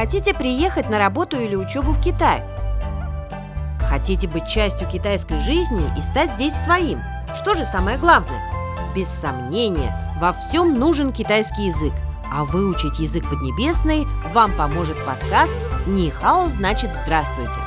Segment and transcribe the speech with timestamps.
[0.00, 2.42] Хотите приехать на работу или учебу в Китай?
[3.80, 7.02] Хотите быть частью китайской жизни и стать здесь своим?
[7.36, 8.40] Что же самое главное?
[8.96, 11.92] Без сомнения, во всем нужен китайский язык.
[12.32, 15.54] А выучить язык поднебесный вам поможет подкаст
[15.86, 17.60] «Нихао значит здравствуйте».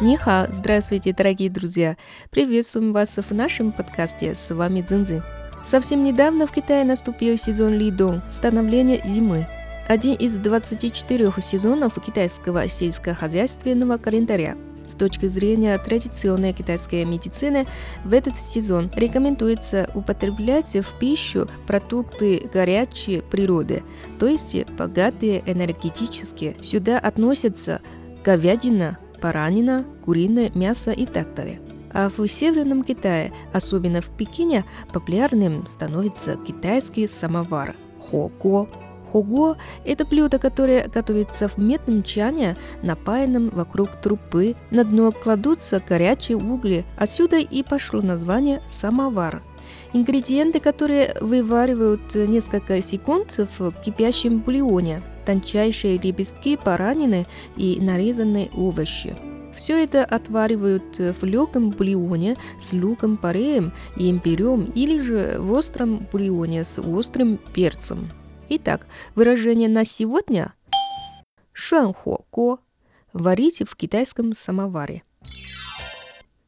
[0.00, 1.96] Ниха, здравствуйте, дорогие друзья!
[2.30, 4.36] Приветствуем вас в нашем подкасте.
[4.36, 5.24] С вами Цзиньцзы.
[5.64, 9.46] Совсем недавно в Китае наступил сезон Лидong– становление зимы.
[9.88, 14.56] Один из 24 сезонов китайского сельскохозяйственного календаря.
[14.84, 17.68] С точки зрения традиционной китайской медицины,
[18.04, 23.84] в этот сезон рекомендуется употреблять в пищу продукты горячей природы,
[24.18, 26.56] то есть богатые энергетически.
[26.60, 27.80] Сюда относятся
[28.24, 31.60] говядина, баранина, куриное мясо и так далее.
[31.92, 38.68] А в Северном Китае, особенно в Пекине, популярным становится китайский самовар– хого.
[39.10, 44.56] Хого– это блюдо, которое готовится в медном чане, напаянном вокруг трупы.
[44.70, 46.86] На дно кладутся горячие угли.
[46.96, 49.42] Отсюда и пошло название «самовар».
[49.92, 59.14] Ингредиенты, которые вываривают несколько секунд в кипящем бульоне, тончайшие лепестки баранины и нарезанные овощи.
[59.55, 66.07] Все это отваривают в легком бульоне с луком, пареем и имбирем или же в остром
[66.11, 68.11] бульоне с острым перцем.
[68.49, 68.85] Итак,
[69.15, 75.01] выражение на сегодня – шуанхуо – варить в китайском самоваре.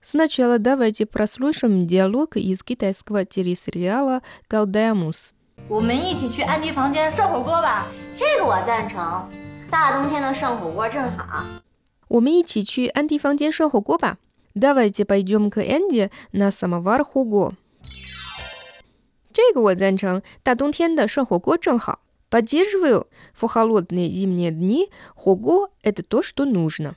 [0.00, 5.32] Сначала давайте прослушаем диалог из китайского телесериала «Гаудаймус».
[5.68, 9.28] 我们一起去安迪房间涮火锅吧，这个我赞成。
[9.70, 11.44] 大冬天的涮火锅正好。
[12.10, 14.18] 我们一起去安迪房间涮火锅吧。
[14.54, 17.54] Давайте пойдем к Энди на самовар хуго.
[19.32, 22.00] 这个我赞成，大冬天的涮火锅正好。
[22.30, 23.06] Поддерживаю.
[23.34, 26.94] В холодные зимние дни хуго – это то, что нужно.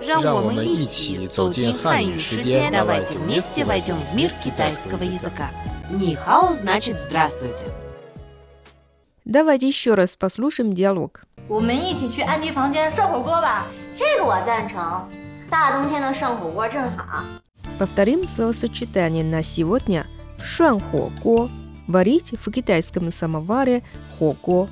[0.00, 5.50] 让我们一起走进汉语世界，давайте вместе войдем в мир китайского языка.
[5.90, 7.66] Нихао значит здравствуйте.
[9.24, 11.22] Давайте еще раз послушаем диалог.
[11.48, 13.66] 我们一起去安迪房间涮火锅吧，
[13.96, 15.08] 这个我赞成。
[15.50, 17.24] 大冬天的涮火锅正好。
[17.78, 20.06] Повторим словосочетание на сегодня.
[20.42, 23.82] Шуан хуго – варить в китайском самоваре
[24.18, 24.68] хуго.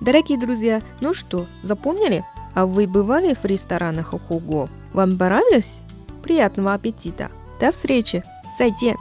[0.00, 2.24] Дорогие друзья, ну что, запомнили?
[2.54, 4.68] А вы бывали в ресторанах хуго?
[4.92, 5.80] Вам понравилось?
[6.22, 7.30] Приятного аппетита!
[7.60, 8.22] До встречи!
[8.58, 8.96] 再见!